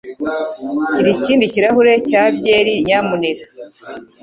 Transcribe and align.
Gira 0.95 1.09
ikindi 1.15 1.51
kirahure 1.53 1.93
cya 2.09 2.23
byeri, 2.35 2.73
nyamuneka. 2.87 3.45